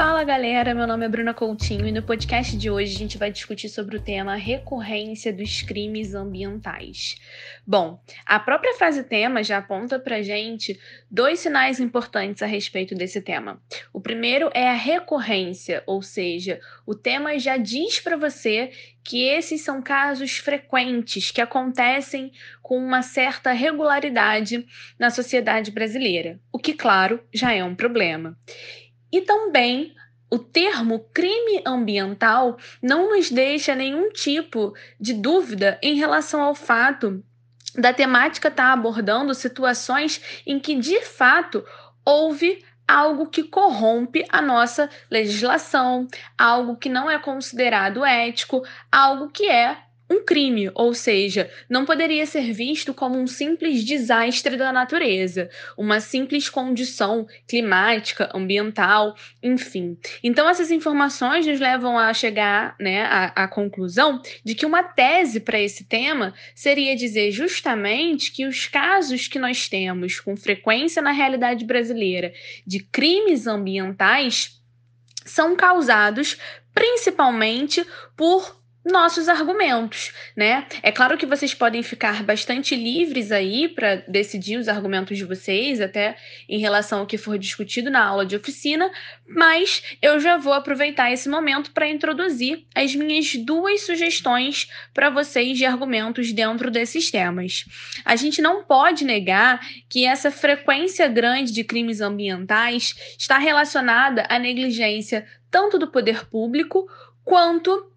Fala 0.00 0.24
galera, 0.24 0.74
meu 0.74 0.86
nome 0.86 1.04
é 1.04 1.08
Bruna 1.10 1.34
Coutinho 1.34 1.86
e 1.86 1.92
no 1.92 2.02
podcast 2.02 2.56
de 2.56 2.70
hoje 2.70 2.94
a 2.94 2.98
gente 2.98 3.18
vai 3.18 3.30
discutir 3.30 3.68
sobre 3.68 3.98
o 3.98 4.00
tema 4.00 4.34
recorrência 4.34 5.30
dos 5.30 5.60
crimes 5.60 6.14
ambientais. 6.14 7.16
Bom, 7.66 8.02
a 8.24 8.40
própria 8.40 8.72
frase 8.76 9.04
tema 9.04 9.42
já 9.42 9.58
aponta 9.58 9.98
pra 9.98 10.22
gente 10.22 10.80
dois 11.10 11.40
sinais 11.40 11.78
importantes 11.78 12.42
a 12.42 12.46
respeito 12.46 12.94
desse 12.94 13.20
tema. 13.20 13.60
O 13.92 14.00
primeiro 14.00 14.50
é 14.54 14.70
a 14.70 14.72
recorrência, 14.72 15.82
ou 15.86 16.00
seja, 16.00 16.60
o 16.86 16.94
tema 16.94 17.38
já 17.38 17.58
diz 17.58 18.00
para 18.00 18.16
você 18.16 18.70
que 19.04 19.24
esses 19.24 19.60
são 19.60 19.82
casos 19.82 20.38
frequentes 20.38 21.30
que 21.30 21.42
acontecem 21.42 22.32
com 22.62 22.78
uma 22.78 23.02
certa 23.02 23.52
regularidade 23.52 24.66
na 24.98 25.10
sociedade 25.10 25.70
brasileira, 25.70 26.40
o 26.50 26.58
que, 26.58 26.72
claro, 26.72 27.22
já 27.34 27.52
é 27.52 27.62
um 27.62 27.74
problema. 27.74 28.34
E 29.12 29.20
também 29.20 29.94
o 30.30 30.38
termo 30.38 31.00
crime 31.12 31.62
ambiental 31.66 32.56
não 32.80 33.10
nos 33.10 33.30
deixa 33.30 33.74
nenhum 33.74 34.10
tipo 34.10 34.72
de 34.98 35.12
dúvida 35.12 35.78
em 35.82 35.96
relação 35.96 36.40
ao 36.40 36.54
fato 36.54 37.22
da 37.74 37.92
temática 37.92 38.48
estar 38.48 38.68
tá 38.68 38.72
abordando 38.72 39.34
situações 39.34 40.42
em 40.46 40.58
que 40.58 40.76
de 40.76 41.00
fato 41.02 41.64
houve 42.04 42.64
algo 42.86 43.26
que 43.26 43.44
corrompe 43.44 44.24
a 44.28 44.42
nossa 44.42 44.90
legislação, 45.08 46.08
algo 46.36 46.76
que 46.76 46.88
não 46.88 47.08
é 47.08 47.18
considerado 47.18 48.04
ético, 48.04 48.62
algo 48.90 49.30
que 49.30 49.48
é 49.48 49.78
um 50.10 50.24
crime, 50.24 50.70
ou 50.74 50.92
seja, 50.92 51.48
não 51.68 51.84
poderia 51.84 52.26
ser 52.26 52.52
visto 52.52 52.92
como 52.92 53.16
um 53.16 53.28
simples 53.28 53.84
desastre 53.84 54.56
da 54.56 54.72
natureza, 54.72 55.48
uma 55.78 56.00
simples 56.00 56.48
condição 56.48 57.28
climática, 57.46 58.28
ambiental, 58.34 59.14
enfim. 59.40 59.96
Então, 60.22 60.48
essas 60.48 60.72
informações 60.72 61.46
nos 61.46 61.60
levam 61.60 61.96
a 61.96 62.12
chegar 62.12 62.74
né, 62.80 63.04
à, 63.04 63.44
à 63.44 63.48
conclusão 63.48 64.20
de 64.44 64.56
que 64.56 64.66
uma 64.66 64.82
tese 64.82 65.38
para 65.38 65.60
esse 65.60 65.84
tema 65.84 66.34
seria 66.56 66.96
dizer 66.96 67.30
justamente 67.30 68.32
que 68.32 68.44
os 68.44 68.66
casos 68.66 69.28
que 69.28 69.38
nós 69.38 69.68
temos 69.68 70.18
com 70.18 70.36
frequência 70.36 71.00
na 71.00 71.12
realidade 71.12 71.64
brasileira 71.64 72.32
de 72.66 72.80
crimes 72.80 73.46
ambientais 73.46 74.60
são 75.24 75.54
causados 75.54 76.36
principalmente 76.74 77.84
por 78.16 78.59
nossos 78.84 79.28
argumentos, 79.28 80.12
né? 80.34 80.66
É 80.82 80.90
claro 80.90 81.18
que 81.18 81.26
vocês 81.26 81.52
podem 81.52 81.82
ficar 81.82 82.22
bastante 82.22 82.74
livres 82.74 83.30
aí 83.30 83.68
para 83.68 83.96
decidir 84.08 84.56
os 84.56 84.68
argumentos 84.68 85.18
de 85.18 85.24
vocês, 85.24 85.80
até 85.80 86.16
em 86.48 86.58
relação 86.58 87.00
ao 87.00 87.06
que 87.06 87.18
for 87.18 87.38
discutido 87.38 87.90
na 87.90 88.02
aula 88.02 88.24
de 88.24 88.36
oficina, 88.36 88.90
mas 89.28 89.82
eu 90.00 90.18
já 90.18 90.38
vou 90.38 90.54
aproveitar 90.54 91.12
esse 91.12 91.28
momento 91.28 91.72
para 91.72 91.88
introduzir 91.88 92.64
as 92.74 92.94
minhas 92.94 93.34
duas 93.36 93.82
sugestões 93.82 94.68
para 94.94 95.10
vocês 95.10 95.58
de 95.58 95.66
argumentos 95.66 96.32
dentro 96.32 96.70
desses 96.70 97.10
temas. 97.10 97.66
A 98.04 98.16
gente 98.16 98.40
não 98.40 98.64
pode 98.64 99.04
negar 99.04 99.60
que 99.90 100.06
essa 100.06 100.30
frequência 100.30 101.06
grande 101.06 101.52
de 101.52 101.64
crimes 101.64 102.00
ambientais 102.00 102.94
está 103.18 103.36
relacionada 103.36 104.24
à 104.28 104.38
negligência 104.38 105.26
tanto 105.50 105.78
do 105.78 105.88
poder 105.88 106.26
público 106.26 106.88
quanto 107.24 107.90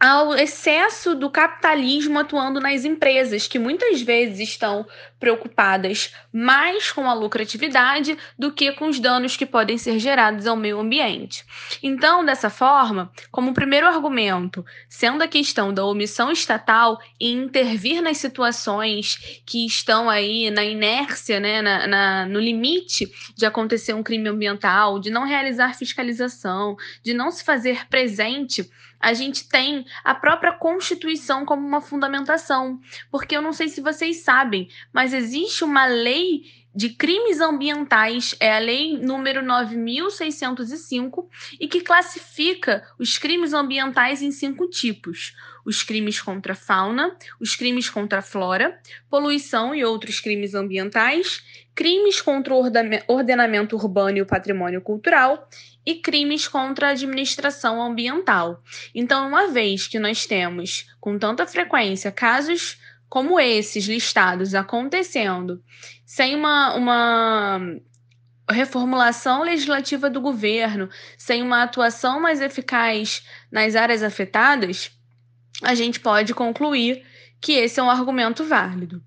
ao 0.00 0.32
excesso 0.34 1.14
do 1.14 1.28
capitalismo 1.28 2.20
atuando 2.20 2.60
nas 2.60 2.84
empresas, 2.84 3.48
que 3.48 3.58
muitas 3.58 4.00
vezes 4.00 4.48
estão 4.48 4.86
preocupadas 5.18 6.14
mais 6.32 6.92
com 6.92 7.10
a 7.10 7.14
lucratividade 7.14 8.16
do 8.38 8.52
que 8.52 8.70
com 8.72 8.88
os 8.88 9.00
danos 9.00 9.36
que 9.36 9.44
podem 9.44 9.76
ser 9.76 9.98
gerados 9.98 10.46
ao 10.46 10.54
meio 10.54 10.78
ambiente. 10.78 11.44
Então, 11.82 12.24
dessa 12.24 12.48
forma, 12.48 13.10
como 13.32 13.52
primeiro 13.52 13.88
argumento, 13.88 14.64
sendo 14.88 15.22
a 15.22 15.28
questão 15.28 15.74
da 15.74 15.84
omissão 15.84 16.30
estatal 16.30 17.00
em 17.20 17.42
intervir 17.42 18.00
nas 18.00 18.18
situações 18.18 19.42
que 19.44 19.66
estão 19.66 20.08
aí 20.08 20.48
na 20.50 20.64
inércia, 20.64 21.40
né, 21.40 21.60
na, 21.60 21.86
na, 21.88 22.26
no 22.26 22.38
limite 22.38 23.10
de 23.36 23.44
acontecer 23.44 23.94
um 23.94 24.02
crime 24.04 24.28
ambiental, 24.28 25.00
de 25.00 25.10
não 25.10 25.26
realizar 25.26 25.74
fiscalização, 25.74 26.76
de 27.02 27.12
não 27.12 27.32
se 27.32 27.42
fazer 27.42 27.88
presente 27.88 28.70
a 29.00 29.12
gente 29.12 29.48
tem 29.48 29.86
a 30.04 30.14
própria 30.14 30.52
Constituição 30.52 31.44
como 31.44 31.66
uma 31.66 31.80
fundamentação. 31.80 32.80
Porque 33.10 33.36
eu 33.36 33.42
não 33.42 33.52
sei 33.52 33.68
se 33.68 33.80
vocês 33.80 34.22
sabem, 34.22 34.68
mas 34.92 35.12
existe 35.12 35.64
uma 35.64 35.86
lei 35.86 36.42
de 36.78 36.90
crimes 36.90 37.40
ambientais, 37.40 38.36
é 38.38 38.54
a 38.54 38.60
lei 38.60 38.96
número 38.96 39.42
9605, 39.42 41.28
e 41.58 41.66
que 41.66 41.80
classifica 41.80 42.86
os 42.96 43.18
crimes 43.18 43.52
ambientais 43.52 44.22
em 44.22 44.30
cinco 44.30 44.68
tipos: 44.68 45.34
os 45.66 45.82
crimes 45.82 46.20
contra 46.20 46.52
a 46.52 46.56
fauna, 46.56 47.16
os 47.40 47.56
crimes 47.56 47.90
contra 47.90 48.20
a 48.20 48.22
flora, 48.22 48.78
poluição 49.10 49.74
e 49.74 49.84
outros 49.84 50.20
crimes 50.20 50.54
ambientais, 50.54 51.42
crimes 51.74 52.20
contra 52.20 52.54
o 52.54 52.62
ordenamento 53.08 53.74
urbano 53.74 54.18
e 54.18 54.22
o 54.22 54.26
patrimônio 54.26 54.80
cultural 54.80 55.48
e 55.84 55.96
crimes 55.96 56.46
contra 56.46 56.86
a 56.86 56.90
administração 56.90 57.82
ambiental. 57.82 58.62
Então, 58.94 59.26
uma 59.26 59.48
vez 59.48 59.88
que 59.88 59.98
nós 59.98 60.26
temos 60.26 60.86
com 61.00 61.18
tanta 61.18 61.44
frequência 61.44 62.12
casos 62.12 62.78
como 63.08 63.40
esses 63.40 63.86
listados 63.86 64.54
acontecendo, 64.54 65.62
sem 66.04 66.36
uma, 66.36 66.74
uma 66.74 67.60
reformulação 68.50 69.42
legislativa 69.42 70.10
do 70.10 70.20
governo, 70.20 70.88
sem 71.16 71.42
uma 71.42 71.62
atuação 71.62 72.20
mais 72.20 72.40
eficaz 72.40 73.26
nas 73.50 73.74
áreas 73.74 74.02
afetadas, 74.02 74.90
a 75.62 75.74
gente 75.74 76.00
pode 76.00 76.34
concluir 76.34 77.04
que 77.40 77.52
esse 77.52 77.80
é 77.80 77.82
um 77.82 77.90
argumento 77.90 78.44
válido. 78.44 79.02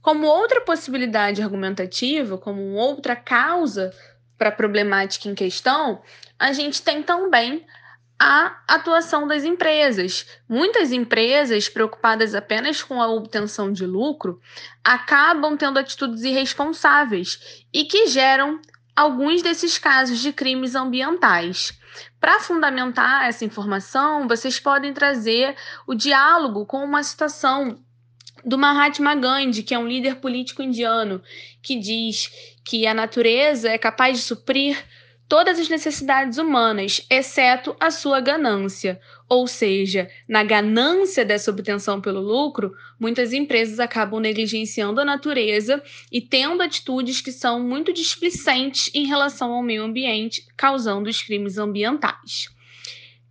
Como 0.00 0.26
outra 0.26 0.60
possibilidade 0.60 1.42
argumentativa, 1.42 2.38
como 2.38 2.74
outra 2.74 3.16
causa 3.16 3.92
para 4.36 4.50
a 4.50 4.52
problemática 4.52 5.28
em 5.28 5.34
questão, 5.34 6.00
a 6.38 6.52
gente 6.52 6.80
tem 6.82 7.02
também 7.02 7.66
a 8.18 8.58
atuação 8.66 9.28
das 9.28 9.44
empresas. 9.44 10.26
Muitas 10.48 10.90
empresas, 10.90 11.68
preocupadas 11.68 12.34
apenas 12.34 12.82
com 12.82 13.00
a 13.00 13.08
obtenção 13.08 13.72
de 13.72 13.86
lucro, 13.86 14.40
acabam 14.82 15.56
tendo 15.56 15.78
atitudes 15.78 16.24
irresponsáveis 16.24 17.64
e 17.72 17.84
que 17.84 18.08
geram 18.08 18.60
alguns 18.96 19.42
desses 19.42 19.78
casos 19.78 20.18
de 20.18 20.32
crimes 20.32 20.74
ambientais. 20.74 21.78
Para 22.20 22.40
fundamentar 22.40 23.28
essa 23.28 23.44
informação, 23.44 24.26
vocês 24.26 24.58
podem 24.58 24.92
trazer 24.92 25.54
o 25.86 25.94
diálogo 25.94 26.66
com 26.66 26.84
uma 26.84 27.02
citação 27.04 27.78
do 28.44 28.58
Mahatma 28.58 29.14
Gandhi, 29.14 29.62
que 29.62 29.74
é 29.74 29.78
um 29.78 29.86
líder 29.86 30.16
político 30.16 30.62
indiano, 30.62 31.22
que 31.62 31.78
diz 31.78 32.30
que 32.64 32.86
a 32.86 32.94
natureza 32.94 33.68
é 33.68 33.78
capaz 33.78 34.18
de 34.18 34.24
suprir 34.24 34.76
todas 35.28 35.58
as 35.58 35.68
necessidades 35.68 36.38
humanas, 36.38 37.04
exceto 37.10 37.76
a 37.78 37.90
sua 37.90 38.20
ganância. 38.20 38.98
Ou 39.28 39.46
seja, 39.46 40.10
na 40.26 40.42
ganância 40.42 41.24
dessa 41.24 41.50
obtenção 41.50 42.00
pelo 42.00 42.20
lucro, 42.20 42.74
muitas 42.98 43.32
empresas 43.32 43.78
acabam 43.78 44.20
negligenciando 44.20 45.00
a 45.00 45.04
natureza 45.04 45.82
e 46.10 46.20
tendo 46.20 46.62
atitudes 46.62 47.20
que 47.20 47.30
são 47.30 47.60
muito 47.60 47.92
displicentes 47.92 48.90
em 48.94 49.06
relação 49.06 49.52
ao 49.52 49.62
meio 49.62 49.84
ambiente, 49.84 50.46
causando 50.56 51.10
os 51.10 51.22
crimes 51.22 51.58
ambientais. 51.58 52.48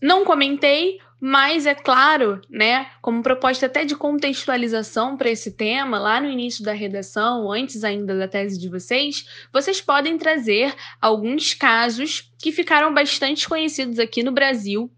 Não 0.00 0.24
comentei 0.24 0.98
mas 1.20 1.66
é 1.66 1.74
claro, 1.74 2.40
né, 2.48 2.86
como 3.02 3.22
proposta 3.22 3.66
até 3.66 3.84
de 3.84 3.94
contextualização 3.94 5.16
para 5.16 5.30
esse 5.30 5.52
tema, 5.52 5.98
lá 5.98 6.20
no 6.20 6.30
início 6.30 6.64
da 6.64 6.72
redação, 6.72 7.52
antes 7.52 7.84
ainda 7.84 8.16
da 8.16 8.26
tese 8.26 8.58
de 8.58 8.68
vocês, 8.68 9.26
vocês 9.52 9.80
podem 9.80 10.16
trazer 10.16 10.74
alguns 11.00 11.52
casos 11.52 12.32
que 12.38 12.50
ficaram 12.50 12.94
bastante 12.94 13.46
conhecidos 13.46 13.98
aqui 13.98 14.22
no 14.22 14.32
Brasil 14.32 14.90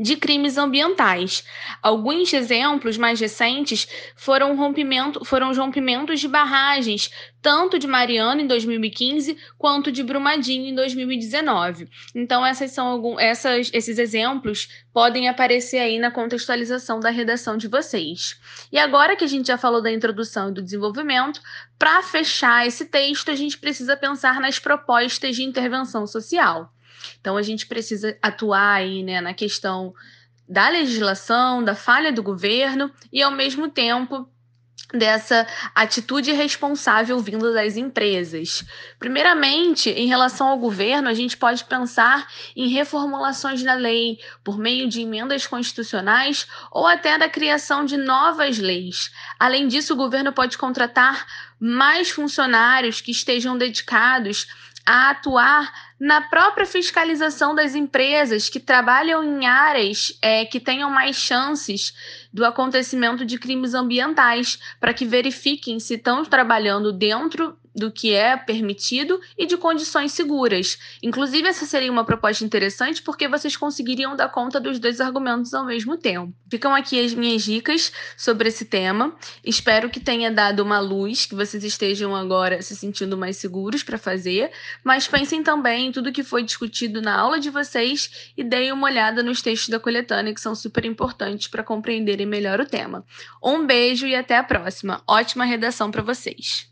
de 0.00 0.16
crimes 0.16 0.56
ambientais. 0.56 1.44
Alguns 1.82 2.32
exemplos 2.32 2.96
mais 2.96 3.20
recentes 3.20 3.86
foram, 4.16 4.56
rompimento, 4.56 5.22
foram 5.26 5.50
os 5.50 5.58
rompimentos 5.58 6.18
de 6.20 6.26
barragens, 6.26 7.10
tanto 7.42 7.78
de 7.78 7.86
Mariana 7.86 8.40
em 8.40 8.46
2015 8.46 9.36
quanto 9.58 9.92
de 9.92 10.02
Brumadinho 10.02 10.68
em 10.68 10.74
2019. 10.74 11.88
Então, 12.14 12.44
essas 12.44 12.70
são 12.72 12.86
algum, 12.86 13.20
essas, 13.20 13.70
esses 13.74 13.98
exemplos 13.98 14.68
podem 14.92 15.28
aparecer 15.28 15.78
aí 15.78 15.98
na 15.98 16.10
contextualização 16.10 16.98
da 16.98 17.10
redação 17.10 17.58
de 17.58 17.68
vocês. 17.68 18.40
E 18.72 18.78
agora 18.78 19.14
que 19.14 19.24
a 19.24 19.28
gente 19.28 19.48
já 19.48 19.58
falou 19.58 19.82
da 19.82 19.92
introdução 19.92 20.48
e 20.48 20.54
do 20.54 20.62
desenvolvimento, 20.62 21.42
para 21.78 22.02
fechar 22.02 22.66
esse 22.66 22.86
texto, 22.86 23.30
a 23.30 23.34
gente 23.34 23.58
precisa 23.58 23.96
pensar 23.96 24.40
nas 24.40 24.58
propostas 24.58 25.36
de 25.36 25.42
intervenção 25.42 26.06
social. 26.06 26.72
Então 27.20 27.36
a 27.36 27.42
gente 27.42 27.66
precisa 27.66 28.16
atuar 28.22 28.74
aí, 28.74 29.02
né, 29.02 29.20
na 29.20 29.34
questão 29.34 29.94
da 30.48 30.68
legislação, 30.68 31.62
da 31.62 31.74
falha 31.74 32.12
do 32.12 32.22
governo 32.22 32.90
e 33.12 33.22
ao 33.22 33.30
mesmo 33.30 33.68
tempo 33.68 34.28
dessa 34.92 35.46
atitude 35.74 36.32
responsável 36.32 37.18
vindo 37.20 37.52
das 37.52 37.76
empresas. 37.76 38.64
Primeiramente, 38.98 39.90
em 39.90 40.08
relação 40.08 40.48
ao 40.48 40.58
governo, 40.58 41.08
a 41.08 41.14
gente 41.14 41.36
pode 41.36 41.64
pensar 41.64 42.26
em 42.56 42.68
reformulações 42.68 43.62
da 43.62 43.74
lei 43.74 44.18
por 44.42 44.58
meio 44.58 44.88
de 44.88 45.00
emendas 45.00 45.46
constitucionais 45.46 46.46
ou 46.70 46.86
até 46.86 47.16
da 47.18 47.28
criação 47.28 47.84
de 47.84 47.96
novas 47.96 48.58
leis. 48.58 49.10
Além 49.38 49.68
disso, 49.68 49.94
o 49.94 49.96
governo 49.96 50.32
pode 50.32 50.58
contratar 50.58 51.26
mais 51.58 52.10
funcionários 52.10 53.00
que 53.00 53.10
estejam 53.10 53.56
dedicados 53.56 54.46
a 54.84 55.10
atuar 55.10 55.89
na 56.00 56.22
própria 56.22 56.64
fiscalização 56.64 57.54
das 57.54 57.74
empresas 57.74 58.48
que 58.48 58.58
trabalham 58.58 59.22
em 59.22 59.46
áreas 59.46 60.16
é, 60.22 60.46
que 60.46 60.58
tenham 60.58 60.90
mais 60.90 61.16
chances 61.16 61.92
do 62.32 62.42
acontecimento 62.44 63.24
de 63.26 63.38
crimes 63.38 63.74
ambientais, 63.74 64.58
para 64.80 64.94
que 64.94 65.04
verifiquem 65.04 65.78
se 65.78 65.94
estão 65.94 66.24
trabalhando 66.24 66.90
dentro 66.90 67.54
do 67.74 67.90
que 67.90 68.12
é 68.12 68.36
permitido 68.36 69.20
e 69.38 69.46
de 69.46 69.56
condições 69.56 70.12
seguras. 70.12 70.78
Inclusive, 71.02 71.48
essa 71.48 71.64
seria 71.64 71.90
uma 71.90 72.04
proposta 72.04 72.44
interessante 72.44 73.02
porque 73.02 73.28
vocês 73.28 73.56
conseguiriam 73.56 74.16
dar 74.16 74.28
conta 74.28 74.60
dos 74.60 74.78
dois 74.78 75.00
argumentos 75.00 75.54
ao 75.54 75.64
mesmo 75.64 75.96
tempo. 75.96 76.32
Ficam 76.50 76.74
aqui 76.74 77.02
as 77.02 77.14
minhas 77.14 77.42
dicas 77.42 77.92
sobre 78.16 78.48
esse 78.48 78.64
tema. 78.64 79.14
Espero 79.44 79.88
que 79.88 80.00
tenha 80.00 80.30
dado 80.30 80.60
uma 80.60 80.80
luz, 80.80 81.26
que 81.26 81.34
vocês 81.34 81.62
estejam 81.62 82.14
agora 82.14 82.60
se 82.60 82.74
sentindo 82.74 83.16
mais 83.16 83.36
seguros 83.36 83.82
para 83.82 83.98
fazer, 83.98 84.50
mas 84.82 85.06
pensem 85.06 85.42
também 85.42 85.89
em 85.90 85.92
tudo 85.92 86.12
que 86.12 86.22
foi 86.22 86.42
discutido 86.42 87.02
na 87.02 87.18
aula 87.18 87.40
de 87.40 87.50
vocês 87.50 88.32
e 88.36 88.44
deem 88.44 88.72
uma 88.72 88.86
olhada 88.86 89.22
nos 89.22 89.42
textos 89.42 89.68
da 89.68 89.80
coletânea 89.80 90.32
que 90.32 90.40
são 90.40 90.54
super 90.54 90.84
importantes 90.84 91.48
para 91.48 91.64
compreenderem 91.64 92.26
melhor 92.26 92.60
o 92.60 92.66
tema. 92.66 93.04
Um 93.42 93.66
beijo 93.66 94.06
e 94.06 94.14
até 94.14 94.36
a 94.36 94.44
próxima. 94.44 95.02
Ótima 95.06 95.44
redação 95.44 95.90
para 95.90 96.02
vocês. 96.02 96.68